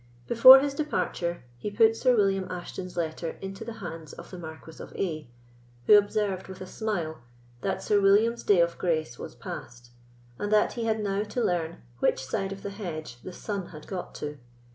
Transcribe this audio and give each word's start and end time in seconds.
Before 0.27 0.57
his 0.57 0.73
departure, 0.73 1.43
he 1.59 1.69
put 1.69 1.95
Sir 1.95 2.15
William 2.15 2.47
Ashton's 2.49 2.97
letter 2.97 3.37
into 3.39 3.63
the 3.63 3.73
hands 3.85 4.13
of 4.13 4.31
the 4.31 4.39
Marquis 4.39 4.81
of 4.81 4.91
A——, 4.95 5.27
who 5.85 5.95
observed 5.95 6.47
with 6.47 6.59
a 6.59 6.65
smile, 6.65 7.19
that 7.61 7.83
Sir 7.83 8.01
William's 8.01 8.41
day 8.41 8.61
of 8.61 8.79
grace 8.79 9.19
was 9.19 9.35
past, 9.35 9.91
and 10.39 10.51
that 10.51 10.73
he 10.73 10.85
had 10.85 11.03
now 11.03 11.21
to 11.21 11.43
learn 11.43 11.83
which 11.99 12.25
side 12.25 12.51
of 12.51 12.63
the 12.63 12.71
hedge 12.71 13.21
the 13.21 13.31
sun 13.31 13.67
had 13.67 13.85
got 13.85 14.15
to. 14.15 14.39